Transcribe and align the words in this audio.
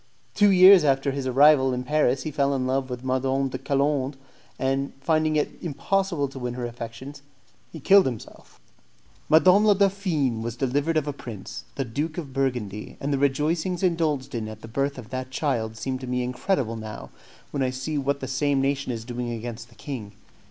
Two 0.33 0.49
years 0.49 0.83
after 0.83 1.11
his 1.11 1.27
arrival 1.27 1.73
in 1.75 1.83
Paris 1.83 2.23
he 2.23 2.31
fell 2.31 2.55
in 2.55 2.65
love 2.65 2.89
with 2.89 3.03
Madame 3.03 3.49
de 3.49 3.59
Colande, 3.59 4.17
and, 4.57 4.93
finding 4.99 5.35
it 5.35 5.51
impossible 5.61 6.27
to 6.27 6.39
win 6.39 6.55
her 6.55 6.65
affections, 6.65 7.21
he 7.71 7.79
killed 7.79 8.07
himself. 8.07 8.59
Madame 9.29 9.63
la 9.63 9.75
Dauphine 9.75 10.41
was 10.41 10.55
delivered 10.55 10.97
of 10.97 11.05
a 11.07 11.13
prince, 11.13 11.65
the 11.75 11.85
Duke 11.85 12.17
of 12.17 12.33
Burgundy, 12.33 12.97
and 12.99 13.13
the 13.13 13.19
rejoicings 13.19 13.83
indulged 13.83 14.33
in 14.33 14.47
at 14.47 14.61
the 14.61 14.67
birth 14.67 14.97
of 14.97 15.11
that 15.11 15.29
child 15.29 15.77
seem 15.77 15.99
to 15.99 16.07
me 16.07 16.23
incredible 16.23 16.77
now, 16.77 17.11
when 17.51 17.61
I 17.61 17.69
see 17.69 17.99
what 17.99 18.21
the 18.21 18.27
same 18.27 18.59
nation 18.59 18.91
is 18.91 19.05
doing 19.05 19.29
against 19.31 19.69
the 19.69 19.75
king. 19.75 20.13